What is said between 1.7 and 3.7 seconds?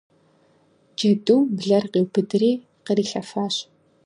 къиубыдри кърилъэфащ.